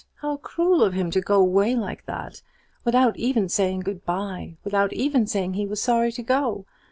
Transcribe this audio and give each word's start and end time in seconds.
"How 0.15 0.37
cruel 0.37 0.83
of 0.83 0.93
him 0.93 1.11
to 1.11 1.21
go 1.21 1.39
away 1.39 1.75
like 1.75 2.07
that! 2.07 2.41
without 2.83 3.17
even 3.17 3.47
saying 3.49 3.81
good 3.81 4.03
bye, 4.03 4.55
without 4.63 4.93
even 4.93 5.27
saying 5.27 5.53
he 5.53 5.67
was 5.67 5.79
sorry 5.79 6.11
to 6.13 6.23
go. 6.23 6.65